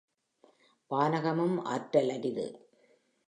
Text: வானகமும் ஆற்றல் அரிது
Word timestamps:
வானகமும் 0.91 1.57
ஆற்றல் 1.65 2.09
அரிது 2.09 2.47